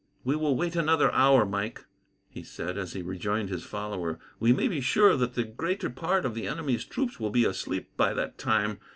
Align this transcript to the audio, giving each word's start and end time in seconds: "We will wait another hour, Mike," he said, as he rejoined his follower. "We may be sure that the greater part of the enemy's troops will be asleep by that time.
"We 0.23 0.35
will 0.35 0.55
wait 0.57 0.75
another 0.75 1.11
hour, 1.13 1.45
Mike," 1.45 1.85
he 2.27 2.41
said, 2.41 2.75
as 2.75 2.93
he 2.93 3.03
rejoined 3.03 3.49
his 3.49 3.63
follower. 3.65 4.17
"We 4.39 4.51
may 4.51 4.67
be 4.67 4.81
sure 4.81 5.15
that 5.15 5.35
the 5.35 5.43
greater 5.43 5.91
part 5.91 6.25
of 6.25 6.33
the 6.33 6.47
enemy's 6.47 6.85
troops 6.85 7.19
will 7.19 7.29
be 7.29 7.45
asleep 7.45 7.91
by 7.97 8.15
that 8.15 8.39
time. 8.39 8.79